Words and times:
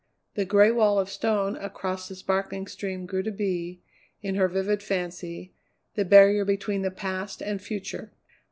The 0.33 0.45
gray 0.45 0.71
wall 0.71 0.97
of 0.99 1.09
stone 1.11 1.55
across 1.57 2.09
the 2.09 2.15
sparkling 2.15 2.65
stream 2.65 3.05
grew 3.05 3.21
to 3.21 3.29
be, 3.31 3.83
in 4.23 4.33
her 4.33 4.47
vivid 4.47 4.81
fancy, 4.81 5.53
the 5.93 6.05
barrier 6.05 6.43
between 6.43 6.81
the 6.81 6.89
past 6.89 7.39
and 7.39 7.61
future. 7.61 8.11